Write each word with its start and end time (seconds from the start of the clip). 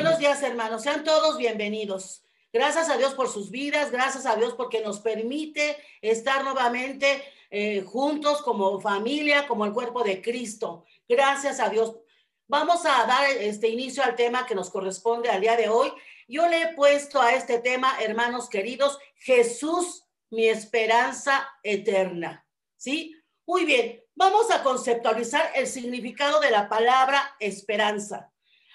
Buenos 0.00 0.20
días, 0.20 0.40
hermanos. 0.44 0.84
Sean 0.84 1.02
todos 1.02 1.36
bienvenidos. 1.38 2.22
Gracias 2.52 2.88
a 2.88 2.96
Dios 2.96 3.14
por 3.14 3.28
sus 3.28 3.50
vidas, 3.50 3.90
gracias 3.90 4.26
a 4.26 4.36
Dios 4.36 4.54
porque 4.54 4.80
nos 4.80 5.00
permite 5.00 5.76
estar 6.00 6.44
nuevamente 6.44 7.20
eh, 7.50 7.82
juntos 7.82 8.40
como 8.42 8.80
familia, 8.80 9.48
como 9.48 9.66
el 9.66 9.72
cuerpo 9.72 10.04
de 10.04 10.22
Cristo. 10.22 10.84
Gracias 11.08 11.58
a 11.58 11.68
Dios. 11.68 11.96
Vamos 12.46 12.86
a 12.86 13.06
dar 13.06 13.28
este 13.28 13.66
inicio 13.66 14.04
al 14.04 14.14
tema 14.14 14.46
que 14.46 14.54
nos 14.54 14.70
corresponde 14.70 15.30
al 15.30 15.40
día 15.40 15.56
de 15.56 15.68
hoy. 15.68 15.92
Yo 16.28 16.46
le 16.46 16.62
he 16.62 16.74
puesto 16.74 17.20
a 17.20 17.34
este 17.34 17.58
tema, 17.58 17.96
hermanos 18.00 18.48
queridos, 18.48 19.00
Jesús, 19.16 20.04
mi 20.30 20.46
esperanza 20.46 21.48
eterna. 21.64 22.46
¿Sí? 22.76 23.16
Muy 23.44 23.64
bien, 23.64 24.00
vamos 24.14 24.48
a 24.52 24.62
conceptualizar 24.62 25.50
el 25.56 25.66
significado 25.66 26.38
de 26.38 26.52
la 26.52 26.68
palabra 26.68 27.34
esperanza. 27.40 28.30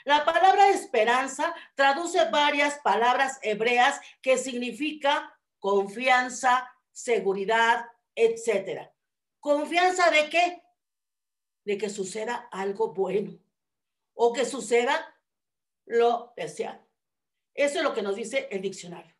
La 0.05 0.25
palabra 0.25 0.69
esperanza 0.69 1.55
traduce 1.75 2.29
varias 2.29 2.79
palabras 2.79 3.39
hebreas 3.41 4.01
que 4.21 4.37
significa 4.37 5.39
confianza, 5.59 6.69
seguridad, 6.91 7.85
etcétera. 8.15 8.93
¿Confianza 9.39 10.09
de 10.11 10.29
qué? 10.29 10.63
De 11.65 11.77
que 11.77 11.89
suceda 11.89 12.49
algo 12.51 12.93
bueno 12.93 13.39
o 14.13 14.33
que 14.33 14.45
suceda 14.45 15.15
lo 15.85 16.33
deseado. 16.35 16.85
Eso 17.53 17.77
es 17.77 17.83
lo 17.83 17.93
que 17.93 18.01
nos 18.01 18.15
dice 18.15 18.47
el 18.51 18.61
diccionario. 18.61 19.15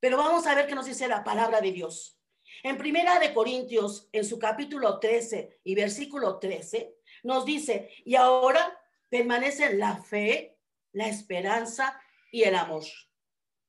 Pero 0.00 0.16
vamos 0.16 0.46
a 0.46 0.54
ver 0.54 0.66
qué 0.66 0.74
nos 0.74 0.86
dice 0.86 1.08
la 1.08 1.24
palabra 1.24 1.60
de 1.60 1.72
Dios. 1.72 2.18
En 2.62 2.78
Primera 2.78 3.18
de 3.18 3.32
Corintios, 3.34 4.08
en 4.12 4.24
su 4.24 4.38
capítulo 4.38 5.00
13 5.00 5.60
y 5.64 5.74
versículo 5.74 6.38
13, 6.38 6.94
nos 7.24 7.44
dice, 7.44 7.90
y 8.04 8.14
ahora 8.14 8.80
permanecen 9.14 9.78
la 9.78 9.96
fe, 9.96 10.58
la 10.90 11.06
esperanza 11.06 12.00
y 12.32 12.42
el 12.42 12.56
amor. 12.56 12.82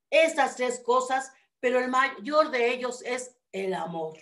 Estas 0.10 0.56
tres 0.56 0.80
cosas, 0.80 1.32
pero 1.60 1.78
el 1.78 1.88
mayor 1.88 2.50
de 2.50 2.74
ellos 2.74 3.04
es 3.04 3.38
el 3.52 3.76
amor. 3.76 4.18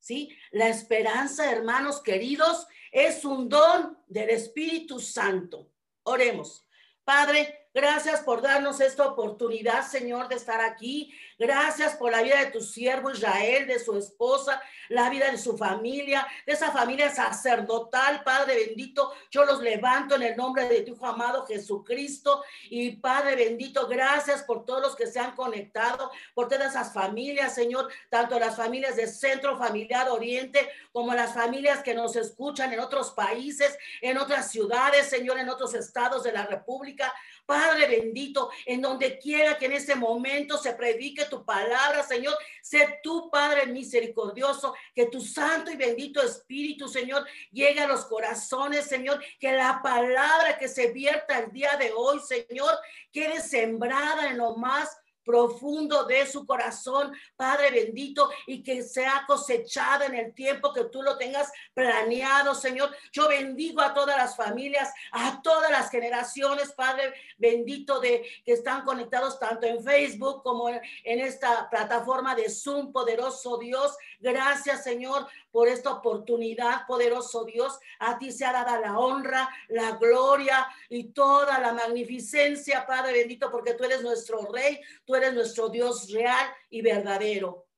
¿Sí? 0.00 0.36
La 0.50 0.68
esperanza, 0.68 1.50
hermanos 1.50 2.02
queridos, 2.02 2.66
es 2.92 3.24
un 3.24 3.48
don 3.48 3.96
del 4.06 4.28
Espíritu 4.28 5.00
Santo. 5.00 5.72
Oremos. 6.02 6.68
Padre, 7.04 7.65
gracias 7.76 8.20
por 8.20 8.40
darnos 8.40 8.80
esta 8.80 9.06
oportunidad, 9.06 9.86
Señor, 9.86 10.28
de 10.28 10.36
estar 10.36 10.62
aquí. 10.62 11.14
Gracias 11.38 11.94
por 11.94 12.10
la 12.10 12.22
vida 12.22 12.38
de 12.40 12.50
tu 12.50 12.62
siervo 12.62 13.10
Israel, 13.10 13.66
de 13.66 13.78
su 13.78 13.98
esposa, 13.98 14.62
la 14.88 15.10
vida 15.10 15.30
de 15.30 15.36
su 15.36 15.58
familia, 15.58 16.26
de 16.46 16.54
esa 16.54 16.72
familia 16.72 17.14
sacerdotal, 17.14 18.24
Padre 18.24 18.66
bendito. 18.68 19.12
Yo 19.30 19.44
los 19.44 19.60
levanto 19.60 20.14
en 20.14 20.22
el 20.22 20.36
nombre 20.38 20.66
de 20.66 20.80
tu 20.80 20.94
Hijo 20.94 21.04
amado 21.04 21.44
Jesucristo. 21.46 22.42
Y 22.70 22.92
Padre 22.92 23.36
bendito, 23.36 23.86
gracias 23.86 24.42
por 24.44 24.64
todos 24.64 24.80
los 24.80 24.96
que 24.96 25.06
se 25.06 25.20
han 25.20 25.36
conectado, 25.36 26.10
por 26.32 26.48
todas 26.48 26.70
esas 26.70 26.94
familias, 26.94 27.54
Señor, 27.54 27.88
tanto 28.08 28.38
las 28.38 28.56
familias 28.56 28.96
de 28.96 29.06
Centro 29.06 29.58
Familiar 29.58 30.08
Oriente 30.08 30.66
como 30.92 31.12
las 31.12 31.34
familias 31.34 31.82
que 31.82 31.92
nos 31.92 32.16
escuchan 32.16 32.72
en 32.72 32.80
otros 32.80 33.10
países, 33.10 33.76
en 34.00 34.16
otras 34.16 34.50
ciudades, 34.50 35.10
Señor, 35.10 35.38
en 35.38 35.50
otros 35.50 35.74
estados 35.74 36.24
de 36.24 36.32
la 36.32 36.46
República. 36.46 37.12
Padre 37.44 37.65
bendito, 37.74 38.50
en 38.64 38.80
donde 38.80 39.18
quiera 39.18 39.58
que 39.58 39.66
en 39.66 39.72
ese 39.72 39.94
momento 39.94 40.58
se 40.58 40.74
predique 40.74 41.24
tu 41.24 41.44
palabra, 41.44 42.02
Señor, 42.02 42.36
sé 42.62 43.00
tú, 43.02 43.30
Padre 43.30 43.66
misericordioso, 43.66 44.74
que 44.94 45.06
tu 45.06 45.20
santo 45.20 45.70
y 45.70 45.76
bendito 45.76 46.22
Espíritu, 46.22 46.88
Señor, 46.88 47.26
llegue 47.50 47.80
a 47.80 47.86
los 47.86 48.04
corazones, 48.06 48.86
Señor, 48.86 49.22
que 49.38 49.52
la 49.52 49.80
palabra 49.82 50.58
que 50.58 50.68
se 50.68 50.92
vierta 50.92 51.38
el 51.38 51.52
día 51.52 51.76
de 51.76 51.92
hoy, 51.92 52.20
Señor, 52.20 52.78
quede 53.12 53.40
sembrada 53.40 54.30
en 54.30 54.38
lo 54.38 54.56
más 54.56 54.96
profundo 55.26 56.04
de 56.04 56.24
su 56.24 56.46
corazón, 56.46 57.12
Padre 57.36 57.72
bendito, 57.72 58.30
y 58.46 58.62
que 58.62 58.82
sea 58.82 59.24
cosechada 59.26 60.06
en 60.06 60.14
el 60.14 60.32
tiempo 60.32 60.72
que 60.72 60.84
tú 60.84 61.02
lo 61.02 61.18
tengas 61.18 61.52
planeado, 61.74 62.54
Señor. 62.54 62.94
Yo 63.12 63.28
bendigo 63.28 63.82
a 63.82 63.92
todas 63.92 64.16
las 64.16 64.36
familias, 64.36 64.94
a 65.10 65.42
todas 65.42 65.70
las 65.70 65.90
generaciones, 65.90 66.72
Padre 66.72 67.12
bendito, 67.36 68.00
de 68.00 68.24
que 68.44 68.52
están 68.52 68.84
conectados 68.84 69.38
tanto 69.38 69.66
en 69.66 69.82
Facebook 69.82 70.42
como 70.44 70.68
en 70.68 70.80
esta 71.04 71.68
plataforma 71.68 72.34
de 72.36 72.48
Zoom, 72.48 72.92
poderoso 72.92 73.58
Dios. 73.58 73.96
Gracias, 74.26 74.82
Señor, 74.82 75.24
por 75.52 75.68
esta 75.68 75.92
oportunidad, 75.92 76.84
poderoso 76.88 77.44
Dios. 77.44 77.78
A 78.00 78.18
ti 78.18 78.32
se 78.32 78.44
ha 78.44 78.50
dado 78.50 78.80
la 78.80 78.98
honra, 78.98 79.48
la 79.68 79.92
gloria 79.98 80.66
y 80.88 81.12
toda 81.12 81.60
la 81.60 81.72
magnificencia, 81.72 82.84
Padre 82.84 83.12
bendito, 83.12 83.52
porque 83.52 83.74
tú 83.74 83.84
eres 83.84 84.02
nuestro 84.02 84.50
Rey, 84.52 84.80
tú 85.04 85.14
eres 85.14 85.32
nuestro 85.32 85.68
Dios 85.68 86.10
real 86.10 86.44
y 86.70 86.82
verdadero. 86.82 87.68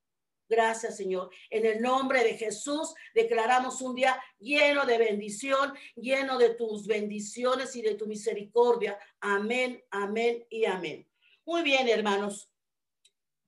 Gracias, 0.48 0.97
Señor. 0.97 1.28
En 1.50 1.66
el 1.66 1.82
nombre 1.82 2.25
de 2.25 2.38
Jesús 2.38 2.94
declaramos 3.15 3.82
un 3.82 3.94
día 3.94 4.19
lleno 4.38 4.86
de 4.86 4.97
bendición, 4.97 5.75
lleno 5.97 6.38
de 6.38 6.54
tus 6.54 6.86
bendiciones 6.86 7.76
y 7.76 7.82
de 7.82 7.94
tu 7.94 8.06
misericordia. 8.06 8.98
Amén, 9.20 9.84
amén 9.91 10.47
y 10.48 10.65
amén. 10.65 11.06
Muy 11.44 11.60
bien, 11.60 11.86
hermanos. 11.91 12.50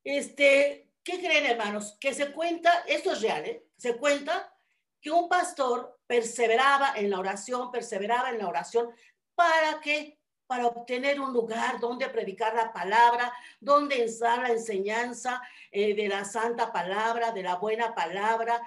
Este, 0.04 0.89
¿qué 1.02 1.18
creen, 1.20 1.46
hermanos? 1.46 1.96
Que 2.00 2.14
se 2.14 2.32
cuenta, 2.32 2.84
esto 2.86 3.12
es 3.12 3.22
real, 3.22 3.44
¿eh? 3.44 3.66
Se 3.76 3.96
cuenta 3.96 4.52
que 5.00 5.10
un 5.10 5.28
pastor 5.28 5.98
perseveraba 6.06 6.94
en 6.96 7.10
la 7.10 7.18
oración, 7.18 7.70
perseveraba 7.70 8.30
en 8.30 8.38
la 8.38 8.48
oración 8.48 8.90
para 9.34 9.80
que 9.80 10.20
para 10.50 10.66
obtener 10.66 11.20
un 11.20 11.32
lugar 11.32 11.78
donde 11.78 12.08
predicar 12.08 12.52
la 12.56 12.72
palabra, 12.72 13.32
donde 13.60 14.02
ensar 14.02 14.40
la 14.40 14.48
enseñanza 14.48 15.40
eh, 15.70 15.94
de 15.94 16.08
la 16.08 16.24
santa 16.24 16.72
palabra, 16.72 17.30
de 17.30 17.44
la 17.44 17.54
buena 17.54 17.94
palabra. 17.94 18.60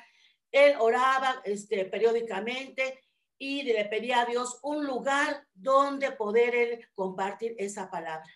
Él 0.50 0.78
oraba 0.80 1.42
este, 1.44 1.84
periódicamente 1.84 3.04
y 3.38 3.64
le 3.64 3.84
pedía 3.84 4.22
a 4.22 4.26
Dios 4.26 4.60
un 4.64 4.88
lugar 4.88 5.46
donde 5.54 6.14
poder 6.14 6.90
compartir 6.96 7.54
esa 7.58 7.92
palabra. 7.92 8.32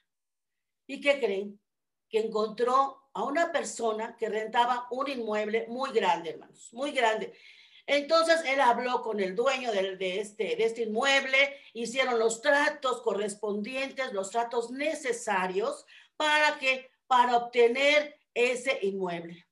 ¿Y 0.85 0.99
qué 0.99 1.17
creen? 1.17 1.57
Que 2.09 2.19
encontró 2.19 3.06
a 3.17 3.23
una 3.23 3.51
persona 3.51 4.16
que 4.16 4.29
rentaba 4.29 4.85
un 4.91 5.09
inmueble 5.09 5.66
muy 5.69 5.91
grande, 5.91 6.29
hermanos, 6.29 6.69
muy 6.72 6.91
grande. 6.91 7.33
Entonces 7.88 8.41
él 8.45 8.61
habló 8.61 9.01
con 9.01 9.19
el 9.19 9.35
dueño 9.35 9.72
de, 9.72 10.19
este, 10.19 10.55
de 10.55 10.63
este 10.63 10.83
inmueble, 10.83 11.56
hicieron 11.73 12.19
los 12.19 12.41
tratos 12.41 13.01
correspondientes, 13.01 14.13
los 14.13 14.29
tratos 14.29 14.69
necesarios 14.69 15.83
para 16.16 16.59
que 16.59 16.91
para 17.07 17.38
obtener 17.38 18.19
ese 18.35 18.77
inmueble. 18.83 19.47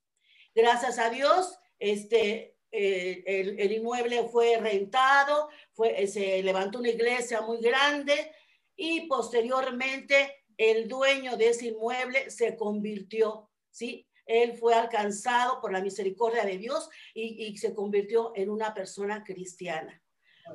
Gracias 0.54 1.00
a 1.00 1.10
Dios, 1.10 1.58
este, 1.80 2.58
eh, 2.72 3.24
el, 3.26 3.72
inmueble 3.72 4.26
fue 4.26 4.58
rentado, 4.58 5.50
fue, 5.74 6.06
se 6.06 6.44
levantó 6.44 6.78
una 6.78 6.90
iglesia 6.90 7.42
muy 7.42 7.62
grande 7.62 8.32
y 8.76 9.08
posteriormente 9.08 10.46
el 10.56 10.88
dueño 10.88 11.36
de 11.36 11.50
ese 11.50 11.68
inmueble 11.68 12.30
se 12.30 12.56
convirtió, 12.56 13.50
¿sí? 13.76 14.08
Él 14.26 14.58
fue 14.58 14.74
alcanzado 14.74 15.60
por 15.60 15.72
la 15.72 15.82
misericordia 15.82 16.46
de 16.46 16.58
Dios 16.58 16.90
y, 17.14 17.56
se 17.58 17.76
convirtió 17.76 18.32
en 18.36 18.50
una 18.50 18.74
persona 18.74 19.24
cristiana. 19.24 20.02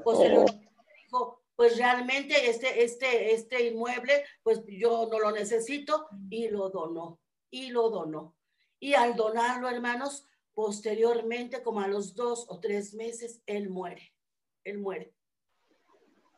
Posteriormente 0.02 0.70
dijo, 1.04 1.42
pues 1.54 1.76
realmente 1.76 2.48
este, 2.48 2.82
este, 2.82 3.32
este 3.32 3.66
inmueble, 3.68 4.24
pues 4.42 4.62
yo 4.66 5.06
no 5.10 5.18
lo 5.18 5.30
necesito 5.30 6.08
y 6.30 6.48
lo 6.48 6.70
donó, 6.70 7.20
y 7.50 7.68
lo 7.68 7.90
donó. 7.90 8.34
Y 8.80 8.94
al 8.94 9.14
donarlo, 9.14 9.68
hermanos, 9.68 10.26
posteriormente, 10.54 11.62
como 11.62 11.80
a 11.80 11.88
los 11.88 12.14
dos 12.14 12.46
o 12.48 12.58
tres 12.58 12.94
meses, 12.94 13.42
él 13.46 13.68
muere, 13.68 14.14
él 14.64 14.78
muere. 14.78 15.14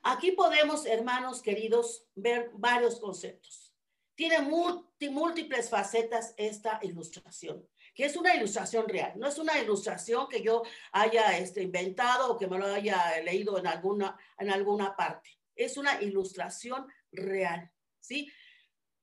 Aquí 0.03 0.33
podemos, 0.33 0.85
hermanos 0.85 1.41
queridos, 1.41 2.05
ver 2.15 2.51
varios 2.55 2.99
conceptos. 2.99 3.72
Tiene 4.15 4.41
múltiples 4.41 5.71
facetas 5.71 6.35
esta 6.37 6.79
ilustración, 6.83 7.67
que 7.95 8.05
es 8.05 8.17
una 8.17 8.35
ilustración 8.35 8.89
real, 8.89 9.13
no 9.17 9.27
es 9.27 9.39
una 9.39 9.59
ilustración 9.59 10.29
que 10.29 10.43
yo 10.43 10.63
haya 10.93 11.39
este, 11.39 11.63
inventado 11.63 12.33
o 12.33 12.39
que 12.39 12.47
me 12.47 12.59
lo 12.59 12.67
haya 12.67 13.21
leído 13.23 13.59
en 13.59 13.67
alguna, 13.67 14.19
en 14.39 14.51
alguna 14.51 14.95
parte. 14.95 15.31
Es 15.55 15.77
una 15.77 16.01
ilustración 16.03 16.87
real, 17.11 17.71
¿sí? 18.01 18.31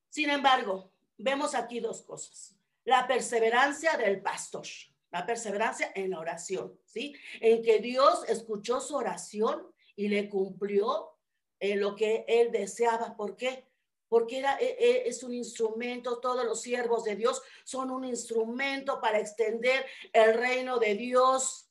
Sin 0.09 0.29
embargo, 0.29 0.91
vemos 1.17 1.53
aquí 1.55 1.79
dos 1.79 2.01
cosas. 2.01 2.55
La 2.83 3.07
perseverancia 3.07 3.97
del 3.97 4.21
pastor, 4.21 4.65
la 5.11 5.25
perseverancia 5.25 5.91
en 5.95 6.11
la 6.11 6.19
oración, 6.19 6.79
¿sí? 6.85 7.15
En 7.39 7.61
que 7.61 7.79
Dios 7.79 8.23
escuchó 8.27 8.79
su 8.79 8.95
oración 8.95 9.67
y 9.95 10.07
le 10.07 10.29
cumplió 10.29 11.17
eh, 11.59 11.75
lo 11.75 11.95
que 11.95 12.25
él 12.27 12.51
deseaba. 12.51 13.15
¿Por 13.15 13.35
qué? 13.35 13.68
Porque 14.09 14.39
era, 14.39 14.57
e, 14.59 14.75
e, 14.79 15.07
es 15.07 15.23
un 15.23 15.33
instrumento, 15.33 16.19
todos 16.19 16.43
los 16.43 16.61
siervos 16.61 17.03
de 17.05 17.15
Dios 17.15 17.41
son 17.63 17.91
un 17.91 18.03
instrumento 18.03 18.99
para 18.99 19.19
extender 19.19 19.85
el 20.11 20.33
reino 20.33 20.79
de 20.79 20.95
Dios. 20.95 21.69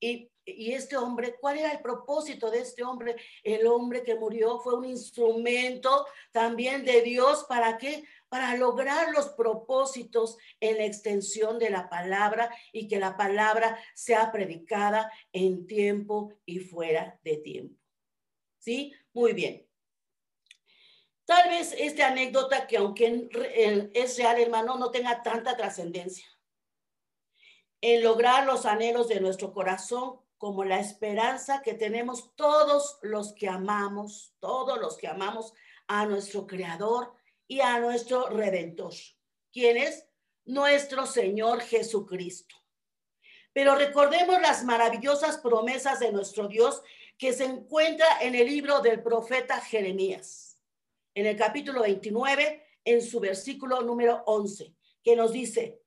Y 0.00 0.30
y 0.46 0.72
este 0.72 0.96
hombre, 0.96 1.36
¿cuál 1.40 1.58
era 1.58 1.72
el 1.72 1.80
propósito 1.80 2.50
de 2.50 2.60
este 2.60 2.84
hombre? 2.84 3.16
El 3.42 3.66
hombre 3.66 4.02
que 4.02 4.14
murió 4.14 4.58
fue 4.60 4.76
un 4.76 4.84
instrumento 4.84 6.06
también 6.32 6.84
de 6.84 7.00
Dios. 7.00 7.44
¿Para 7.48 7.78
qué? 7.78 8.04
Para 8.28 8.54
lograr 8.56 9.10
los 9.12 9.30
propósitos 9.30 10.36
en 10.60 10.78
la 10.78 10.84
extensión 10.84 11.58
de 11.58 11.70
la 11.70 11.88
palabra 11.88 12.54
y 12.72 12.88
que 12.88 12.98
la 12.98 13.16
palabra 13.16 13.78
sea 13.94 14.30
predicada 14.32 15.10
en 15.32 15.66
tiempo 15.66 16.34
y 16.44 16.58
fuera 16.58 17.18
de 17.22 17.38
tiempo. 17.38 17.80
¿Sí? 18.58 18.92
Muy 19.14 19.32
bien. 19.32 19.66
Tal 21.24 21.48
vez 21.48 21.74
esta 21.78 22.08
anécdota, 22.08 22.66
que 22.66 22.76
aunque 22.76 23.28
es 23.94 24.18
real, 24.18 24.40
hermano, 24.40 24.76
no 24.76 24.90
tenga 24.90 25.22
tanta 25.22 25.56
trascendencia 25.56 26.26
en 27.80 28.02
lograr 28.02 28.46
los 28.46 28.66
anhelos 28.66 29.08
de 29.08 29.20
nuestro 29.20 29.52
corazón 29.52 30.20
como 30.38 30.64
la 30.64 30.80
esperanza 30.80 31.62
que 31.62 31.74
tenemos 31.74 32.34
todos 32.34 32.98
los 33.02 33.32
que 33.34 33.48
amamos, 33.48 34.34
todos 34.40 34.78
los 34.78 34.96
que 34.96 35.08
amamos 35.08 35.54
a 35.86 36.06
nuestro 36.06 36.46
Creador 36.46 37.14
y 37.46 37.60
a 37.60 37.78
nuestro 37.78 38.28
Redentor. 38.28 38.92
¿Quién 39.52 39.76
es? 39.76 40.06
Nuestro 40.44 41.06
Señor 41.06 41.60
Jesucristo. 41.60 42.56
Pero 43.52 43.76
recordemos 43.76 44.40
las 44.40 44.64
maravillosas 44.64 45.38
promesas 45.38 46.00
de 46.00 46.12
nuestro 46.12 46.48
Dios 46.48 46.82
que 47.16 47.32
se 47.32 47.44
encuentra 47.44 48.06
en 48.20 48.34
el 48.34 48.46
libro 48.46 48.80
del 48.80 49.02
profeta 49.02 49.60
Jeremías, 49.60 50.53
en 51.14 51.26
el 51.26 51.36
capítulo 51.36 51.82
29, 51.82 52.66
en 52.84 53.02
su 53.02 53.20
versículo 53.20 53.82
número 53.82 54.22
11, 54.26 54.74
que 55.02 55.16
nos 55.16 55.32
dice, 55.32 55.80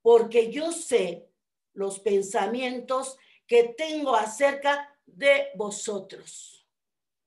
porque 0.00 0.50
yo 0.50 0.72
sé 0.72 1.28
los 1.72 2.00
pensamientos 2.00 3.16
que 3.46 3.74
tengo 3.76 4.14
acerca 4.14 4.96
de 5.06 5.48
vosotros, 5.56 6.66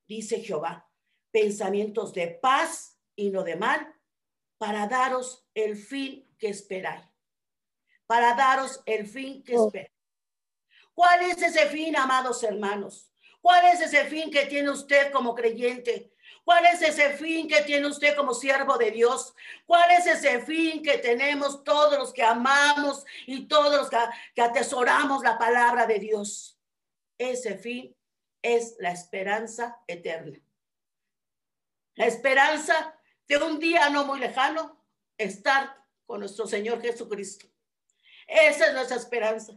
dice 0.07 0.39
Jehová, 0.39 0.89
pensamientos 1.31 2.13
de 2.13 2.27
paz 2.27 2.97
y 3.15 3.29
no 3.29 3.43
de 3.43 3.55
mal, 3.55 3.93
para 4.57 4.87
daros 4.87 5.45
el 5.53 5.75
fin 5.75 6.33
que 6.37 6.47
esperáis, 6.47 7.05
para 8.07 8.33
daros 8.35 8.81
el 8.85 9.05
fin 9.05 9.43
que 9.43 9.57
oh. 9.57 9.67
esperáis. 9.67 9.91
¿Cuál 10.93 11.23
es 11.23 11.41
ese 11.41 11.65
fin, 11.67 11.95
amados 11.97 12.43
hermanos? 12.43 13.11
¿Cuál 13.41 13.65
es 13.73 13.81
ese 13.81 14.05
fin 14.05 14.31
que 14.31 14.45
tiene 14.45 14.69
usted 14.69 15.11
como 15.11 15.35
creyente? 15.35 16.12
¿Cuál 16.43 16.65
es 16.65 16.81
ese 16.81 17.11
fin 17.11 17.47
que 17.47 17.61
tiene 17.61 17.87
usted 17.87 18.15
como 18.15 18.33
siervo 18.33 18.77
de 18.77 18.91
Dios? 18.91 19.33
¿Cuál 19.65 19.91
es 19.91 20.05
ese 20.05 20.41
fin 20.41 20.83
que 20.83 20.97
tenemos 20.97 21.63
todos 21.63 21.97
los 21.97 22.11
que 22.11 22.23
amamos 22.23 23.05
y 23.25 23.47
todos 23.47 23.73
los 23.75 23.89
que, 23.89 24.41
atesoramos 24.41 25.23
la 25.23 25.37
palabra 25.37 25.85
de 25.85 25.99
Dios? 25.99 26.59
Ese 27.17 27.57
fin 27.57 27.95
es 28.41 28.75
la 28.79 28.91
esperanza 28.91 29.81
eterna. 29.87 30.37
La 31.95 32.07
esperanza 32.07 32.99
de 33.27 33.37
un 33.37 33.59
día 33.59 33.89
no 33.89 34.03
muy 34.03 34.19
lejano 34.19 34.83
estar 35.17 35.77
con 36.05 36.19
nuestro 36.19 36.45
Señor 36.45 36.81
Jesucristo. 36.81 37.47
Esa 38.27 38.67
es 38.67 38.73
nuestra 38.73 38.97
esperanza. 38.97 39.53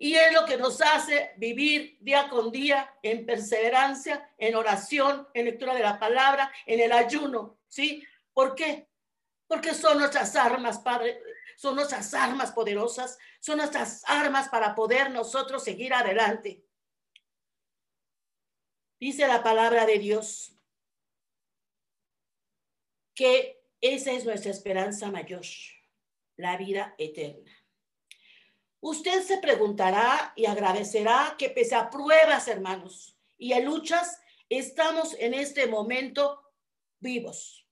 Y 0.00 0.14
es 0.14 0.32
lo 0.32 0.46
que 0.46 0.56
nos 0.56 0.80
hace 0.80 1.32
vivir 1.38 1.98
día 2.00 2.28
con 2.28 2.52
día 2.52 2.96
en 3.02 3.26
perseverancia, 3.26 4.32
en 4.38 4.54
oración, 4.54 5.26
en 5.34 5.46
lectura 5.46 5.74
de 5.74 5.80
la 5.80 5.98
palabra, 5.98 6.52
en 6.66 6.78
el 6.78 6.92
ayuno, 6.92 7.58
¿sí? 7.66 8.06
¿Por 8.32 8.54
qué? 8.54 8.88
Porque 9.48 9.74
son 9.74 9.98
nuestras 9.98 10.36
armas, 10.36 10.78
Padre, 10.78 11.20
son 11.56 11.74
nuestras 11.74 12.14
armas 12.14 12.52
poderosas, 12.52 13.18
son 13.40 13.58
nuestras 13.58 14.04
armas 14.06 14.48
para 14.48 14.76
poder 14.76 15.10
nosotros 15.10 15.64
seguir 15.64 15.92
adelante. 15.92 16.64
Dice 19.00 19.26
la 19.26 19.42
palabra 19.42 19.84
de 19.84 19.98
Dios 19.98 20.54
que 23.14 23.60
esa 23.80 24.12
es 24.12 24.24
nuestra 24.24 24.52
esperanza 24.52 25.10
mayor, 25.10 25.44
la 26.36 26.56
vida 26.56 26.94
eterna. 26.98 27.57
Usted 28.80 29.22
se 29.22 29.38
preguntará 29.38 30.32
y 30.36 30.46
agradecerá 30.46 31.34
que 31.36 31.50
pese 31.50 31.74
a 31.74 31.90
pruebas, 31.90 32.46
hermanos, 32.46 33.16
y 33.36 33.52
a 33.52 33.60
luchas, 33.60 34.20
estamos 34.48 35.16
en 35.18 35.34
este 35.34 35.66
momento 35.66 36.42
vivos. 37.00 37.66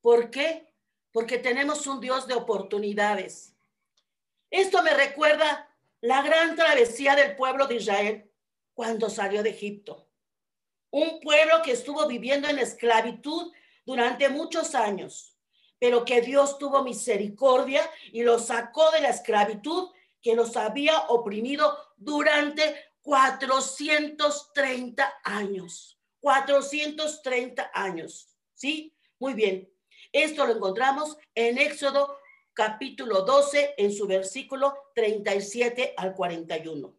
¿Por 0.00 0.30
qué? 0.30 0.74
Porque 1.12 1.38
tenemos 1.38 1.86
un 1.86 2.00
Dios 2.00 2.26
de 2.26 2.34
oportunidades. 2.34 3.54
Esto 4.50 4.82
me 4.82 4.94
recuerda 4.94 5.68
la 6.00 6.22
gran 6.22 6.56
travesía 6.56 7.14
del 7.14 7.36
pueblo 7.36 7.66
de 7.66 7.76
Israel 7.76 8.30
cuando 8.74 9.10
salió 9.10 9.42
de 9.42 9.50
Egipto. 9.50 10.08
Un 10.90 11.20
pueblo 11.20 11.62
que 11.62 11.72
estuvo 11.72 12.06
viviendo 12.06 12.48
en 12.48 12.58
esclavitud 12.58 13.52
durante 13.84 14.28
muchos 14.28 14.74
años, 14.74 15.36
pero 15.78 16.04
que 16.04 16.22
Dios 16.22 16.58
tuvo 16.58 16.82
misericordia 16.82 17.88
y 18.12 18.22
lo 18.22 18.38
sacó 18.38 18.90
de 18.90 19.00
la 19.00 19.10
esclavitud 19.10 19.90
que 20.22 20.34
los 20.34 20.56
había 20.56 20.98
oprimido 21.08 21.76
durante 21.96 22.76
430 23.02 25.20
años. 25.24 25.98
430 26.20 27.70
años. 27.72 28.36
¿Sí? 28.54 28.94
Muy 29.18 29.34
bien. 29.34 29.70
Esto 30.12 30.46
lo 30.46 30.54
encontramos 30.54 31.16
en 31.34 31.58
Éxodo 31.58 32.18
capítulo 32.52 33.22
12, 33.22 33.74
en 33.78 33.92
su 33.92 34.06
versículo 34.06 34.74
37 34.94 35.94
al 35.96 36.14
41. 36.14 36.96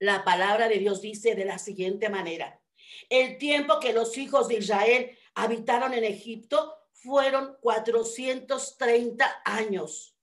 La 0.00 0.24
palabra 0.24 0.68
de 0.68 0.78
Dios 0.78 1.00
dice 1.00 1.34
de 1.34 1.44
la 1.44 1.58
siguiente 1.58 2.08
manera. 2.08 2.60
El 3.08 3.38
tiempo 3.38 3.80
que 3.80 3.92
los 3.92 4.16
hijos 4.18 4.48
de 4.48 4.56
Israel 4.56 5.18
habitaron 5.34 5.94
en 5.94 6.04
Egipto 6.04 6.74
fueron 6.92 7.56
430 7.60 9.42
años 9.44 10.17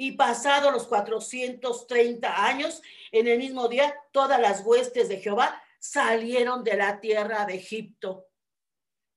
y 0.00 0.12
pasado 0.12 0.70
los 0.70 0.86
430 0.86 2.46
años, 2.46 2.80
en 3.10 3.26
el 3.26 3.36
mismo 3.36 3.66
día, 3.66 3.94
todas 4.12 4.40
las 4.40 4.64
huestes 4.64 5.08
de 5.08 5.18
Jehová 5.18 5.60
salieron 5.80 6.62
de 6.62 6.76
la 6.76 7.00
tierra 7.00 7.44
de 7.44 7.56
Egipto. 7.56 8.28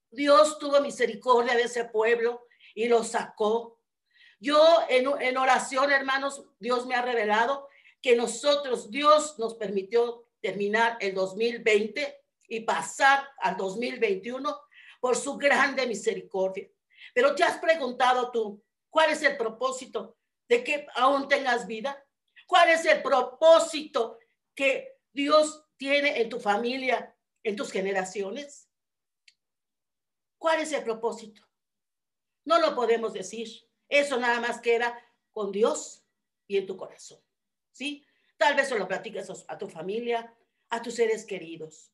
Dios 0.10 0.58
tuvo 0.58 0.82
misericordia 0.82 1.54
de 1.54 1.64
ese 1.64 1.86
pueblo 1.86 2.48
y 2.74 2.88
lo 2.88 3.04
sacó. 3.04 3.80
Yo 4.40 4.60
en, 4.90 5.08
en 5.22 5.38
oración, 5.38 5.92
hermanos, 5.92 6.44
Dios 6.60 6.88
me 6.88 6.96
ha 6.96 7.04
revelado 7.04 7.68
que 8.02 8.16
nosotros, 8.16 8.90
Dios 8.90 9.38
nos 9.38 9.54
permitió 9.54 10.30
terminar 10.42 10.98
el 11.00 11.14
2020 11.14 12.24
y 12.48 12.60
pasar 12.62 13.30
al 13.38 13.56
2021 13.56 14.60
por 15.00 15.16
su 15.16 15.38
grande 15.38 15.86
misericordia. 15.86 16.68
Pero 17.14 17.36
te 17.36 17.44
has 17.44 17.60
preguntado 17.60 18.32
tú, 18.32 18.64
¿cuál 18.90 19.12
es 19.12 19.22
el 19.22 19.38
propósito 19.38 20.18
de 20.52 20.66
que 20.66 20.86
aún 20.96 21.30
tengas 21.30 21.66
vida? 21.66 22.06
¿Cuál 22.46 22.72
es 22.72 22.84
el 22.84 23.02
propósito 23.02 24.20
que 24.54 25.00
Dios 25.14 25.66
tiene 25.78 26.20
en 26.20 26.28
tu 26.28 26.42
familia, 26.42 27.18
en 27.42 27.56
tus 27.56 27.72
generaciones? 27.72 28.70
¿Cuál 30.38 30.60
es 30.60 30.74
el 30.74 30.84
propósito? 30.84 31.42
No 32.44 32.60
lo 32.60 32.76
podemos 32.76 33.14
decir. 33.14 33.48
Eso 33.88 34.18
nada 34.18 34.42
más 34.42 34.60
queda 34.60 35.02
con 35.32 35.54
Dios 35.54 36.04
y 36.48 36.58
en 36.58 36.66
tu 36.66 36.76
corazón. 36.76 37.24
¿Sí? 37.72 38.06
Tal 38.36 38.54
vez 38.54 38.68
se 38.68 38.78
lo 38.78 38.90
platiques 38.90 39.30
a 39.48 39.58
tu 39.58 39.70
familia, 39.70 40.36
a 40.70 40.82
tus 40.82 40.96
seres 40.96 41.26
queridos. 41.26 41.94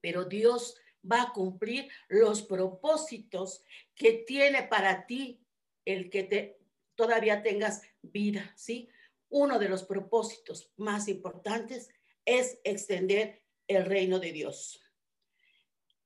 Pero 0.00 0.24
Dios 0.24 0.76
va 1.08 1.22
a 1.22 1.32
cumplir 1.32 1.88
los 2.08 2.42
propósitos 2.42 3.62
que 3.94 4.24
tiene 4.26 4.64
para 4.64 5.06
ti 5.06 5.46
el 5.84 6.10
que 6.10 6.24
te 6.24 6.59
todavía 7.00 7.42
tengas 7.42 7.80
vida, 8.02 8.52
¿sí? 8.56 8.90
Uno 9.30 9.58
de 9.58 9.70
los 9.70 9.84
propósitos 9.84 10.70
más 10.76 11.08
importantes 11.08 11.88
es 12.26 12.60
extender 12.62 13.42
el 13.66 13.86
reino 13.86 14.18
de 14.18 14.32
Dios. 14.32 14.82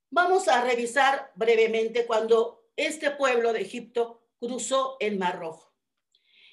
Vamos 0.08 0.46
a 0.46 0.62
revisar 0.62 1.32
brevemente 1.34 2.06
cuando 2.06 2.68
este 2.76 3.10
pueblo 3.10 3.52
de 3.52 3.62
Egipto 3.62 4.28
cruzó 4.38 4.96
el 5.00 5.18
Mar 5.18 5.40
Rojo. 5.40 5.74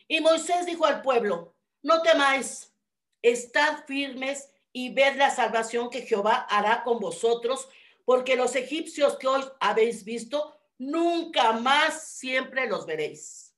Y 0.08 0.22
Moisés 0.22 0.66
dijo 0.66 0.88
al 0.88 1.04
pueblo, 1.04 1.56
no 1.84 2.02
temáis, 2.02 2.74
estad 3.22 3.86
firmes 3.86 4.50
y 4.74 4.92
ved 4.92 5.18
la 5.18 5.30
salvación 5.30 5.92
que 5.92 6.02
Jehová 6.02 6.48
hará 6.50 6.84
con 6.84 7.00
vosotros, 7.00 7.70
porque 8.06 8.36
los 8.36 8.56
egipcios 8.56 9.18
que 9.18 9.28
hoy 9.28 9.44
habéis 9.60 10.04
visto, 10.04 10.58
nunca 10.80 11.52
más 11.52 12.08
siempre 12.08 12.68
los 12.68 12.88
veréis. 12.88 13.51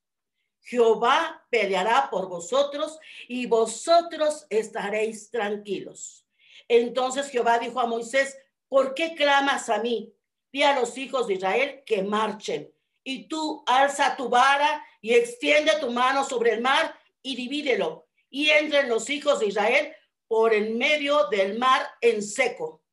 Jehová 0.64 1.46
peleará 1.50 2.10
por 2.10 2.30
vosotros 2.30 2.98
y 3.28 3.46
vosotros 3.46 4.46
estaréis 4.50 5.30
tranquilos. 5.30 6.26
Entonces 6.68 7.30
Jehová 7.30 7.60
dijo 7.60 7.80
a 7.80 7.86
Moisés, 7.86 8.38
¿por 8.70 8.94
qué 8.94 9.14
clamas 9.14 9.70
a 9.70 9.80
mí? 9.80 10.14
Di 10.52 10.64
a 10.64 10.80
los 10.80 10.98
hijos 10.98 11.28
de 11.28 11.36
Israel 11.36 11.84
que 11.86 12.02
marchen. 12.02 12.74
Y 13.04 13.28
tú 13.28 13.64
alza 13.68 14.16
tu 14.16 14.30
vara 14.30 14.86
y 15.02 15.14
extiende 15.14 15.74
tu 15.82 15.92
mano 15.92 16.24
sobre 16.24 16.54
el 16.54 16.62
mar 16.62 16.98
y 17.22 17.36
divídelo. 17.36 18.08
Y 18.30 18.50
entren 18.50 18.88
los 18.88 19.10
hijos 19.10 19.40
de 19.40 19.48
Israel 19.48 19.94
por 20.28 20.54
en 20.54 20.78
medio 20.78 21.28
del 21.28 21.60
mar 21.60 21.86
en 22.00 22.24
seco. 22.24 22.84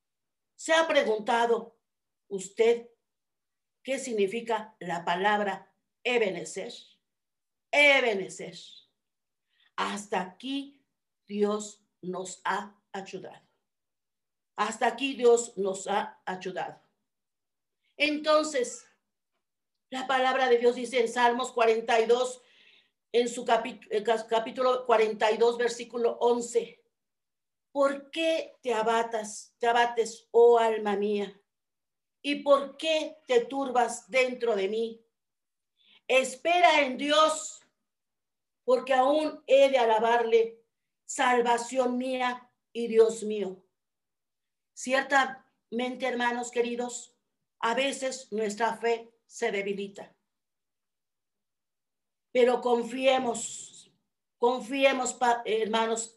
¿Se 0.56 0.72
ha 0.72 0.86
preguntado 0.88 1.78
usted 2.28 2.88
qué 3.82 3.98
significa 3.98 4.74
la 4.80 5.04
palabra 5.04 5.72
Ebenezer? 6.02 6.72
Ebenezer. 7.70 8.56
Hasta 9.76 10.20
aquí 10.20 10.84
Dios 11.26 11.82
nos 12.02 12.40
ha 12.44 12.76
ayudado. 12.92 13.40
Hasta 14.56 14.86
aquí 14.86 15.14
Dios 15.14 15.56
nos 15.56 15.86
ha 15.86 16.20
ayudado. 16.26 16.80
Entonces, 17.96 18.86
la 19.90 20.06
palabra 20.06 20.48
de 20.48 20.58
Dios 20.58 20.76
dice 20.76 21.00
en 21.00 21.08
Salmos 21.08 21.52
42, 21.52 22.42
en 23.12 23.28
su 23.28 23.44
eh, 23.90 24.04
capítulo 24.28 24.86
42, 24.86 25.58
versículo 25.58 26.18
11. 26.20 26.82
¿Por 27.72 28.10
qué 28.10 28.56
te 28.62 28.74
abatas, 28.74 29.54
te 29.58 29.66
abates, 29.66 30.28
oh 30.32 30.58
alma 30.58 30.96
mía? 30.96 31.40
¿Y 32.22 32.42
por 32.42 32.76
qué 32.76 33.16
te 33.26 33.46
turbas 33.46 34.10
dentro 34.10 34.54
de 34.54 34.68
mí? 34.68 35.04
Espera 36.06 36.82
en 36.82 36.98
Dios, 36.98 37.59
porque 38.70 38.94
aún 38.94 39.42
he 39.48 39.68
de 39.68 39.78
alabarle, 39.78 40.62
salvación 41.04 41.98
mía 41.98 42.48
y 42.72 42.86
Dios 42.86 43.24
mío. 43.24 43.66
Ciertamente, 44.72 46.06
hermanos 46.06 46.52
queridos, 46.52 47.12
a 47.58 47.74
veces 47.74 48.30
nuestra 48.30 48.76
fe 48.76 49.12
se 49.26 49.50
debilita. 49.50 50.14
Pero 52.30 52.60
confiemos, 52.60 53.92
confiemos, 54.38 55.18
hermanos 55.44 56.16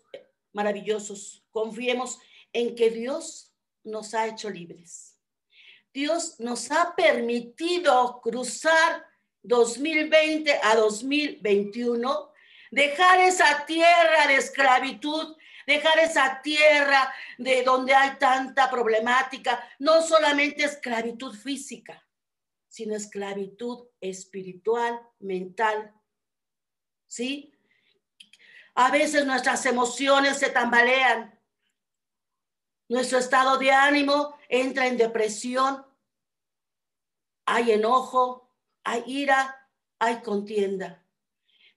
maravillosos, 0.52 1.44
confiemos 1.50 2.20
en 2.52 2.76
que 2.76 2.92
Dios 2.92 3.52
nos 3.84 4.14
ha 4.14 4.28
hecho 4.28 4.52
libres. 4.52 5.20
Dios 5.92 6.40
nos 6.40 6.70
ha 6.70 6.96
permitido 6.96 8.22
cruzar 8.22 9.04
2020 9.42 10.60
a 10.62 10.76
2021, 10.76 12.33
dejar 12.74 13.20
esa 13.20 13.68
tierra 13.68 14.26
de 14.28 14.38
esclavitud, 14.38 15.38
dejar 15.68 16.00
esa 16.00 16.42
tierra 16.42 17.14
de 17.38 17.62
donde 17.62 17.94
hay 17.94 18.18
tanta 18.18 18.70
problemática, 18.70 19.64
no 19.78 20.02
solamente 20.02 20.64
esclavitud 20.64 21.36
física, 21.36 22.04
sino 22.68 22.96
esclavitud 22.96 23.90
espiritual, 24.02 25.00
mental. 25.20 25.94
¿Sí? 27.06 27.54
A 28.74 28.90
veces 28.90 29.28
nuestras 29.28 29.64
emociones 29.68 30.40
se 30.40 30.50
tambalean. 30.50 31.40
Nuestro 32.90 33.20
estado 33.20 33.60
de 33.60 33.72
ánimo 33.72 34.36
entra 34.50 34.88
en 34.88 34.98
depresión. 34.98 35.86
Hay 37.46 37.72
enojo, 37.72 38.50
hay 38.84 39.04
ira, 39.06 39.70
hay 40.00 40.22
contienda. 40.22 41.03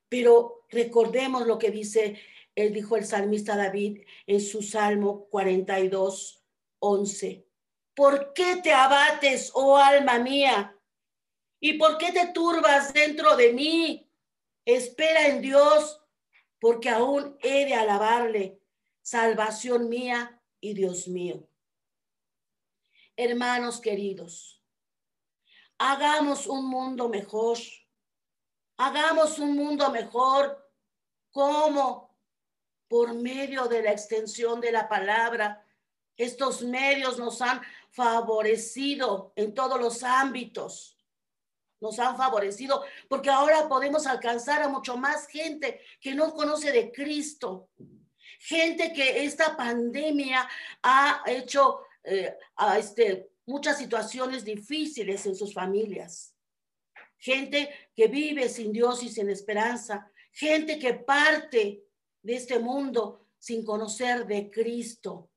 Pero 0.09 0.67
recordemos 0.71 1.47
lo 1.47 1.59
que 1.59 1.71
dice, 1.71 2.21
él 2.55 2.73
dijo 2.73 2.97
el 2.97 3.05
salmista 3.05 3.57
David 3.57 4.03
en 4.27 4.41
su 4.41 4.63
Salmo 4.63 5.27
42, 5.29 6.45
11. 6.79 7.47
¿Por 7.95 8.33
qué 8.33 8.57
te 8.57 8.73
abates, 8.73 9.51
oh 9.55 9.77
alma 9.77 10.19
mía? 10.19 10.79
¿Y 11.61 11.75
por 11.75 11.99
qué 11.99 12.13
te 12.13 12.29
turbas 12.29 12.93
dentro 12.93 13.37
de 13.37 13.53
mí? 13.53 14.11
Espera 14.65 15.29
en 15.29 15.41
Dios, 15.41 16.03
porque 16.61 16.91
aún 16.91 17.39
he 17.43 17.65
de 17.65 17.75
alabarle, 17.75 18.61
salvación 19.03 19.89
mía 19.89 20.43
y 20.61 20.75
Dios 20.75 21.09
mío. 21.09 21.49
Hermanos 23.17 23.81
queridos, 23.81 24.63
hagamos 25.79 26.47
un 26.47 26.69
mundo 26.69 27.09
mejor. 27.09 27.59
Hagamos 28.79 29.39
un 29.39 29.57
mundo 29.57 29.91
mejor. 29.91 30.71
¿Cómo? 31.31 32.17
Por 32.89 33.15
medio 33.15 33.67
de 33.67 33.83
la 33.83 33.93
extensión 33.93 34.61
de 34.61 34.73
la 34.73 34.89
palabra. 34.89 35.65
Estos 36.17 36.63
medios 36.63 37.19
nos 37.19 37.43
han 37.43 37.61
favorecido 37.91 39.33
en 39.37 39.55
todos 39.55 39.81
los 39.81 40.03
ámbitos 40.03 40.97
nos 41.81 41.99
han 41.99 42.17
favorecido, 42.17 42.85
porque 43.09 43.31
ahora 43.31 43.69
podemos 43.69 44.07
alcanzar 44.07 44.63
a 44.63 44.69
mucho 44.69 44.97
más 44.97 45.27
gente 45.27 45.81
que 46.01 46.15
no 46.15 46.33
conoce 46.33 46.73
de 46.73 46.91
Cristo, 46.91 47.71
gente 48.39 48.93
que 48.93 49.25
esta 49.25 49.57
pandemia 49.57 50.49
ha 50.83 51.23
hecho 51.27 51.81
eh, 52.03 52.37
este, 52.79 53.31
muchas 53.47 53.79
situaciones 53.79 54.45
difíciles 54.45 55.27
en 55.27 55.37
sus 55.37 55.53
familias, 55.53 56.36
gente 57.19 57.71
que 57.95 58.09
vive 58.09 58.49
sin 58.49 58.73
Dios 58.73 59.03
y 59.03 59.09
sin 59.09 59.29
esperanza, 59.29 60.11
gente 60.33 60.79
que 60.79 60.95
parte 60.95 61.85
de 62.23 62.35
este 62.35 62.59
mundo 62.59 63.27
sin 63.39 63.65
conocer 63.65 64.27
de 64.27 64.51
Cristo. 64.51 65.31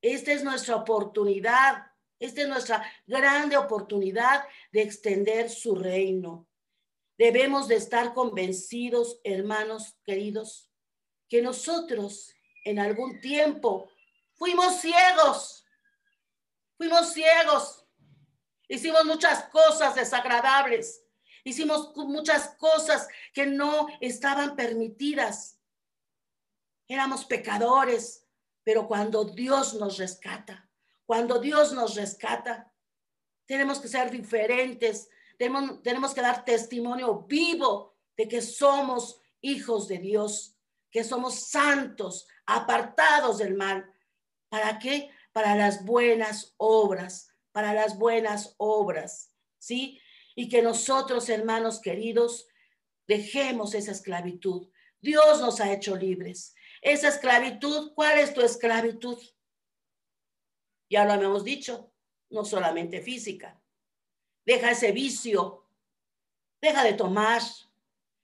Esta 0.00 0.32
es 0.32 0.42
nuestra 0.42 0.76
oportunidad. 0.76 1.86
Esta 2.18 2.42
es 2.42 2.48
nuestra 2.48 2.92
grande 3.06 3.56
oportunidad 3.56 4.44
de 4.70 4.82
extender 4.82 5.50
su 5.50 5.74
reino. 5.74 6.46
Debemos 7.18 7.68
de 7.68 7.76
estar 7.76 8.14
convencidos, 8.14 9.20
hermanos 9.24 9.96
queridos, 10.04 10.70
que 11.28 11.42
nosotros 11.42 12.32
en 12.64 12.78
algún 12.78 13.20
tiempo 13.20 13.90
fuimos 14.34 14.80
ciegos, 14.80 15.64
fuimos 16.76 17.12
ciegos, 17.12 17.86
hicimos 18.68 19.04
muchas 19.04 19.44
cosas 19.44 19.94
desagradables, 19.94 21.01
hicimos 21.44 21.92
muchas 21.96 22.54
cosas 22.56 23.08
que 23.32 23.46
no 23.46 23.86
estaban 24.00 24.56
permitidas. 24.56 25.58
Éramos 26.88 27.24
pecadores, 27.24 28.26
pero 28.64 28.86
cuando 28.86 29.24
Dios 29.24 29.74
nos 29.74 29.98
rescata, 29.98 30.68
cuando 31.06 31.38
Dios 31.38 31.72
nos 31.72 31.94
rescata, 31.94 32.72
tenemos 33.46 33.80
que 33.80 33.88
ser 33.88 34.10
diferentes, 34.10 35.08
tenemos, 35.38 35.82
tenemos 35.82 36.14
que 36.14 36.20
dar 36.20 36.44
testimonio 36.44 37.22
vivo 37.22 37.96
de 38.16 38.28
que 38.28 38.40
somos 38.40 39.20
hijos 39.40 39.88
de 39.88 39.98
Dios, 39.98 40.56
que 40.90 41.02
somos 41.04 41.48
santos, 41.48 42.26
apartados 42.46 43.38
del 43.38 43.54
mal. 43.54 43.92
¿Para 44.48 44.78
qué? 44.78 45.10
Para 45.32 45.56
las 45.56 45.84
buenas 45.84 46.54
obras, 46.58 47.32
para 47.52 47.74
las 47.74 47.98
buenas 47.98 48.54
obras, 48.58 49.34
¿sí? 49.58 49.98
Y 50.34 50.48
que 50.48 50.62
nosotros, 50.62 51.28
hermanos 51.28 51.80
queridos, 51.80 52.48
dejemos 53.06 53.74
esa 53.74 53.92
esclavitud. 53.92 54.70
Dios 55.00 55.40
nos 55.40 55.60
ha 55.60 55.72
hecho 55.72 55.96
libres. 55.96 56.54
Esa 56.80 57.08
esclavitud, 57.08 57.92
¿cuál 57.94 58.18
es 58.18 58.32
tu 58.34 58.40
esclavitud? 58.40 59.18
Ya 60.88 61.04
lo 61.04 61.12
habíamos 61.12 61.44
dicho, 61.44 61.92
no 62.30 62.44
solamente 62.44 63.00
física. 63.00 63.60
Deja 64.44 64.72
ese 64.72 64.92
vicio, 64.92 65.68
deja 66.60 66.82
de 66.84 66.94
tomar, 66.94 67.42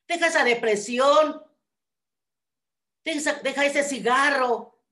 deja 0.07 0.27
esa 0.27 0.45
depresión, 0.45 1.43
deja, 3.05 3.65
ese 3.65 3.83
cigarro, 3.85 4.83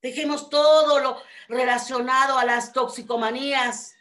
dejemos 0.00 0.48
todo 0.48 0.98
lo 1.00 1.22
relacionado 1.48 2.38
a 2.38 2.44
las 2.44 2.72
toxicomanías. 2.72 3.94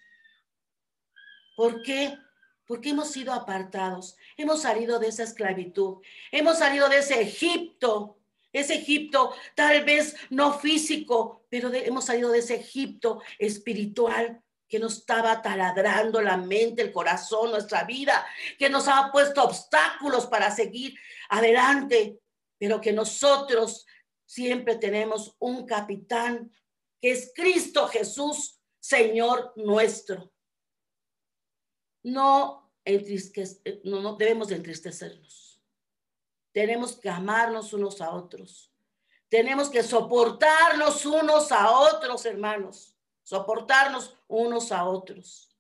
¿Por 1.61 1.83
qué? 1.83 2.17
Porque 2.65 2.89
hemos 2.89 3.11
sido 3.11 3.31
apartados, 3.31 4.17
hemos 4.35 4.63
salido 4.63 4.97
de 4.97 5.09
esa 5.09 5.21
esclavitud, 5.21 5.97
hemos 6.31 6.57
salido 6.57 6.89
de 6.89 6.97
ese 6.97 7.21
Egipto 7.21 8.17
ese 8.51 8.73
Egipto, 8.73 9.31
tal 9.55 9.85
vez 9.85 10.15
no 10.31 10.57
físico, 10.57 11.45
pero 11.49 11.71
hemos 11.71 12.05
salido 12.05 12.31
de 12.31 12.39
ese 12.39 12.55
Egipto 12.55 13.21
espiritual 13.37 14.41
que 14.67 14.79
nos 14.79 14.97
estaba 14.97 15.39
taladrando 15.43 16.19
la 16.19 16.35
mente, 16.35 16.81
el 16.81 16.91
corazón, 16.91 17.51
nuestra 17.51 17.83
vida, 17.83 18.25
que 18.57 18.67
nos 18.67 18.87
ha 18.87 19.11
puesto 19.11 19.43
obstáculos 19.43 20.25
para 20.25 20.49
seguir 20.49 20.97
adelante, 21.29 22.19
pero 22.57 22.81
que 22.81 22.91
nosotros 22.91 23.85
siempre 24.25 24.77
tenemos 24.77 25.35
un 25.37 25.67
capitán 25.67 26.51
que 26.99 27.11
es 27.11 27.31
Cristo 27.35 27.87
Jesús, 27.87 28.59
Señor 28.79 29.53
nuestro. 29.55 30.30
No, 32.03 32.71
no, 33.83 34.01
no 34.01 34.15
debemos 34.15 34.47
de 34.47 34.55
entristecernos 34.55 35.51
tenemos 36.51 36.97
que 36.97 37.09
amarnos 37.09 37.73
unos 37.73 38.01
a 38.01 38.11
otros. 38.11 38.71
Tenemos 39.29 39.69
que 39.69 39.83
soportarnos 39.83 41.05
unos 41.05 41.51
a 41.51 41.71
otros, 41.71 42.25
hermanos. 42.25 42.97
Soportarnos 43.23 44.17
unos 44.27 44.71
a 44.71 44.83
otros. 44.83 45.55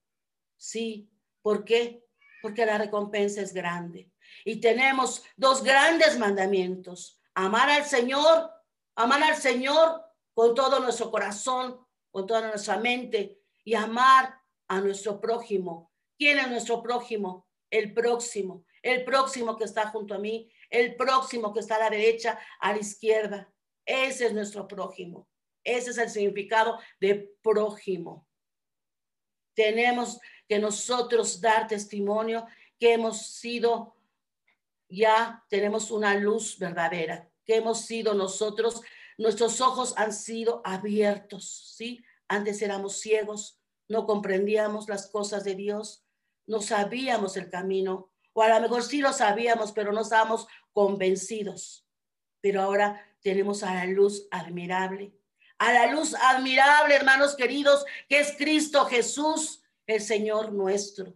Sí, 0.57 1.09
¿por 1.41 1.63
qué? 1.63 2.05
Porque 2.41 2.65
la 2.65 2.77
recompensa 2.77 3.41
es 3.41 3.53
grande. 3.53 4.11
Y 4.43 4.59
tenemos 4.59 5.23
dos 5.37 5.63
grandes 5.63 6.19
mandamientos. 6.19 7.19
Amar 7.33 7.69
al 7.69 7.85
Señor 7.85 8.51
Amar 8.93 9.23
al 9.23 9.37
Señor 9.37 10.03
con 10.33 10.53
todo 10.53 10.81
nuestro 10.81 11.09
corazón, 11.09 11.79
con 12.11 12.27
toda 12.27 12.49
nuestra 12.49 12.77
mente 12.77 13.41
y 13.63 13.73
amar 13.73 14.37
a 14.67 14.81
nuestro 14.81 15.19
prójimo. 15.21 15.90
¿Quién 16.21 16.37
es 16.37 16.49
nuestro 16.49 16.83
prójimo? 16.83 17.47
El 17.71 17.95
próximo, 17.95 18.63
el 18.83 19.03
próximo 19.03 19.57
que 19.57 19.63
está 19.63 19.89
junto 19.89 20.13
a 20.13 20.19
mí, 20.19 20.51
el 20.69 20.95
próximo 20.95 21.51
que 21.51 21.61
está 21.61 21.77
a 21.77 21.79
la 21.79 21.89
derecha, 21.89 22.37
a 22.59 22.73
la 22.73 22.77
izquierda. 22.77 23.51
Ese 23.83 24.27
es 24.27 24.33
nuestro 24.33 24.67
prójimo. 24.67 25.27
Ese 25.63 25.89
es 25.89 25.97
el 25.97 26.11
significado 26.11 26.77
de 26.99 27.33
prójimo. 27.41 28.27
Tenemos 29.55 30.19
que 30.47 30.59
nosotros 30.59 31.41
dar 31.41 31.67
testimonio 31.67 32.45
que 32.77 32.93
hemos 32.93 33.25
sido, 33.25 33.95
ya 34.89 35.43
tenemos 35.49 35.89
una 35.89 36.13
luz 36.13 36.59
verdadera, 36.59 37.31
que 37.43 37.55
hemos 37.55 37.81
sido 37.87 38.13
nosotros, 38.13 38.83
nuestros 39.17 39.59
ojos 39.59 39.95
han 39.97 40.13
sido 40.13 40.61
abiertos, 40.65 41.73
¿sí? 41.75 42.05
Antes 42.27 42.61
éramos 42.61 42.99
ciegos, 42.99 43.59
no 43.87 44.05
comprendíamos 44.05 44.87
las 44.87 45.09
cosas 45.09 45.43
de 45.43 45.55
Dios, 45.55 46.05
no 46.47 46.61
sabíamos 46.61 47.37
el 47.37 47.49
camino, 47.49 48.09
o 48.33 48.41
a 48.41 48.49
lo 48.49 48.61
mejor 48.61 48.83
sí 48.83 49.01
lo 49.01 49.13
sabíamos, 49.13 49.71
pero 49.71 49.91
no 49.91 50.01
estábamos 50.01 50.47
convencidos. 50.71 51.85
Pero 52.41 52.61
ahora 52.61 53.05
tenemos 53.21 53.63
a 53.63 53.73
la 53.73 53.85
luz 53.85 54.27
admirable, 54.31 55.13
a 55.57 55.73
la 55.73 55.91
luz 55.91 56.15
admirable, 56.15 56.95
hermanos 56.95 57.35
queridos, 57.35 57.85
que 58.09 58.19
es 58.19 58.35
Cristo 58.37 58.85
Jesús, 58.85 59.61
el 59.85 60.01
Señor 60.01 60.51
nuestro. 60.53 61.13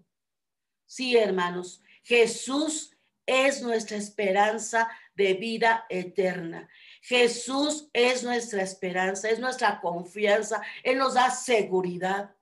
Sí, 0.85 1.17
hermanos, 1.17 1.81
Jesús 2.03 2.95
es 3.25 3.61
nuestra 3.61 3.97
esperanza 3.97 4.87
de 5.15 5.33
vida 5.33 5.85
eterna. 5.89 6.69
Jesús 7.01 7.89
es 7.93 8.23
nuestra 8.23 8.61
esperanza, 8.61 9.29
es 9.29 9.39
nuestra 9.39 9.79
confianza. 9.81 10.61
Él 10.83 10.97
nos 10.97 11.15
da 11.15 11.31
seguridad. 11.31 12.35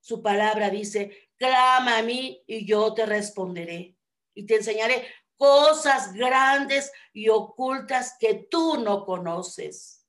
Su 0.00 0.22
palabra 0.22 0.70
dice, 0.70 1.30
clama 1.36 1.98
a 1.98 2.02
mí 2.02 2.42
y 2.46 2.66
yo 2.66 2.92
te 2.94 3.06
responderé 3.06 3.96
y 4.34 4.46
te 4.46 4.56
enseñaré 4.56 5.06
cosas 5.36 6.12
grandes 6.12 6.92
y 7.12 7.28
ocultas 7.28 8.16
que 8.18 8.34
tú 8.50 8.76
no 8.78 9.04
conoces. 9.04 10.06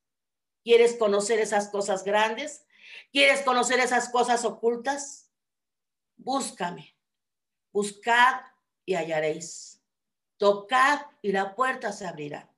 ¿Quieres 0.63 0.95
conocer 0.95 1.39
esas 1.39 1.69
cosas 1.69 2.03
grandes? 2.03 2.65
¿Quieres 3.12 3.41
conocer 3.41 3.79
esas 3.79 4.10
cosas 4.10 4.43
ocultas? 4.45 5.31
Búscame. 6.17 6.98
Buscad 7.71 8.41
y 8.86 8.95
hallaréis. 8.95 9.81
Tocad 10.38 11.01
y 11.21 11.31
la 11.31 11.55
puerta 11.55 11.91
se 11.93 12.05
abrirá. 12.05 12.50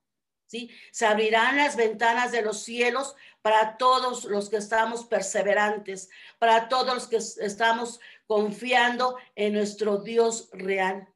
Se 0.90 1.06
abrirán 1.06 1.56
las 1.56 1.76
ventanas 1.76 2.32
de 2.32 2.42
los 2.42 2.62
cielos 2.62 3.14
para 3.42 3.76
todos 3.76 4.24
los 4.24 4.48
que 4.48 4.56
estamos 4.56 5.04
perseverantes, 5.04 6.08
para 6.38 6.68
todos 6.68 6.94
los 6.94 7.08
que 7.08 7.16
estamos 7.16 8.00
confiando 8.26 9.16
en 9.34 9.54
nuestro 9.54 9.98
Dios 9.98 10.48
real. 10.52 11.08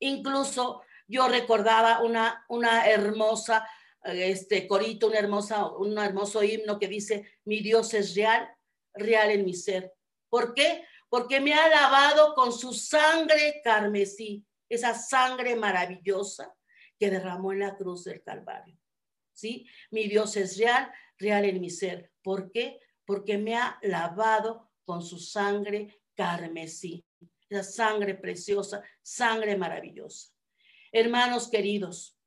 Incluso 0.00 0.82
yo 1.06 1.28
recordaba 1.28 2.02
una, 2.02 2.44
una 2.48 2.86
hermosa, 2.86 3.68
este 4.02 4.66
corito, 4.66 5.06
una 5.06 5.18
hermosa, 5.18 5.66
un 5.66 5.96
hermoso 5.98 6.42
himno 6.42 6.78
que 6.78 6.88
dice, 6.88 7.30
mi 7.44 7.60
Dios 7.60 7.94
es 7.94 8.14
real, 8.14 8.48
real 8.94 9.30
en 9.30 9.44
mi 9.44 9.54
ser. 9.54 9.94
¿Por 10.28 10.54
qué? 10.54 10.84
Porque 11.08 11.40
me 11.40 11.54
ha 11.54 11.68
lavado 11.68 12.34
con 12.34 12.52
su 12.52 12.72
sangre 12.72 13.60
carmesí, 13.62 14.44
esa 14.68 14.94
sangre 14.94 15.54
maravillosa 15.54 16.52
que 16.98 17.10
derramó 17.10 17.52
en 17.52 17.60
la 17.60 17.76
cruz 17.76 18.04
del 18.04 18.22
Calvario. 18.22 18.78
¿Sí? 19.32 19.66
Mi 19.90 20.08
Dios 20.08 20.36
es 20.36 20.56
real, 20.56 20.90
real 21.18 21.44
en 21.44 21.60
mi 21.60 21.70
ser. 21.70 22.10
¿Por 22.22 22.50
qué? 22.50 22.80
Porque 23.04 23.38
me 23.38 23.56
ha 23.56 23.78
lavado 23.82 24.70
con 24.84 25.02
su 25.02 25.18
sangre 25.18 26.00
carmesí, 26.14 27.04
esa 27.48 27.62
sangre 27.62 28.14
preciosa, 28.14 28.82
sangre 29.02 29.56
maravillosa. 29.56 30.32
Hermanos 30.90 31.48
queridos, 31.48 32.18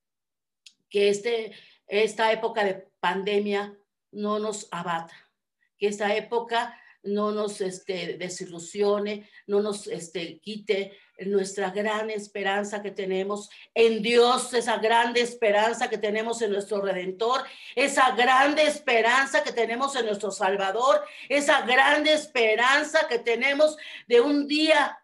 que 0.89 1.09
este, 1.09 1.53
esta 1.87 2.31
época 2.31 2.63
de 2.63 2.87
pandemia 2.99 3.77
no 4.11 4.39
nos 4.39 4.67
abata, 4.71 5.31
que 5.77 5.87
esta 5.87 6.15
época 6.15 6.79
no 7.03 7.31
nos 7.31 7.61
este, 7.61 8.17
desilusione, 8.17 9.29
no 9.47 9.61
nos 9.61 9.87
este, 9.87 10.39
quite 10.39 10.97
nuestra 11.25 11.69
gran 11.69 12.09
esperanza 12.09 12.81
que 12.81 12.91
tenemos 12.91 13.49
en 13.73 14.01
Dios, 14.01 14.53
esa 14.53 14.77
grande 14.77 15.21
esperanza 15.21 15.89
que 15.89 15.97
tenemos 15.97 16.41
en 16.41 16.51
nuestro 16.51 16.81
Redentor, 16.81 17.43
esa 17.75 18.11
grande 18.11 18.63
esperanza 18.63 19.43
que 19.43 19.51
tenemos 19.51 19.95
en 19.95 20.05
nuestro 20.05 20.31
Salvador, 20.31 21.01
esa 21.27 21.61
grande 21.61 22.13
esperanza 22.13 23.07
que 23.07 23.19
tenemos 23.19 23.77
de 24.07 24.21
un 24.21 24.47
día 24.47 24.97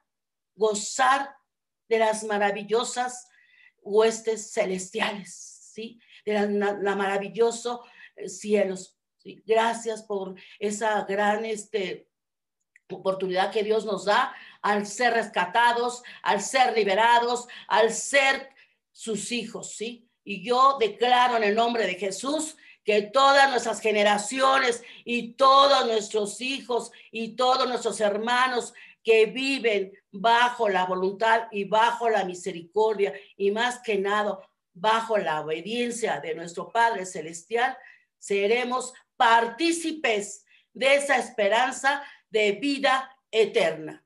gozar 0.56 1.36
de 1.88 2.00
las 2.00 2.24
maravillosas 2.24 3.28
huestes 3.82 4.52
celestiales, 4.52 5.70
¿sí? 5.74 6.00
De 6.26 6.34
la, 6.34 6.74
la 6.74 6.96
maravilloso 6.96 7.84
eh, 8.16 8.30
cielos. 8.30 8.98
Gracias 9.46 10.04
por 10.04 10.36
esa 10.60 11.04
gran 11.04 11.46
este, 11.46 12.08
oportunidad 12.90 13.52
que 13.52 13.64
Dios 13.64 13.86
nos 13.86 14.06
da 14.06 14.36
al 14.62 14.86
ser 14.86 15.14
rescatados, 15.14 16.04
al 16.22 16.42
ser 16.42 16.76
liberados, 16.76 17.48
al 17.68 17.92
ser 17.92 18.50
sus 18.92 19.32
hijos, 19.32 19.76
¿sí? 19.76 20.08
Y 20.24 20.44
yo 20.44 20.78
declaro 20.80 21.38
en 21.38 21.44
el 21.44 21.56
nombre 21.56 21.86
de 21.86 21.96
Jesús 21.96 22.56
que 22.84 23.02
todas 23.02 23.50
nuestras 23.50 23.82
generaciones 23.82 24.84
y 25.04 25.34
todos 25.34 25.88
nuestros 25.88 26.40
hijos 26.40 26.92
y 27.12 27.36
todos 27.36 27.68
nuestros 27.68 28.00
hermanos 28.00 28.74
que 29.04 29.26
viven 29.26 29.92
bajo 30.12 30.70
la 30.70 30.86
voluntad 30.86 31.48
y 31.52 31.66
bajo 31.66 32.10
la 32.10 32.26
misericordia 32.26 33.14
y 33.38 33.52
más 33.52 33.80
que 33.80 33.98
nada 33.98 34.40
bajo 34.74 35.18
la 35.18 35.42
obediencia 35.42 36.20
de 36.20 36.36
nuestro 36.36 36.72
Padre 36.72 37.06
Celestial, 37.06 37.78
seremos 38.18 38.94
partícipes 39.18 40.46
de 40.74 40.96
esa 40.96 41.18
esperanza 41.18 42.04
de 42.30 42.54
vida 42.54 43.10
eterna. 43.32 44.06